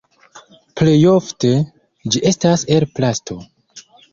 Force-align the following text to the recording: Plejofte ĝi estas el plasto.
Plejofte 0.81 1.51
ĝi 2.15 2.25
estas 2.33 2.67
el 2.77 2.89
plasto. 2.97 3.39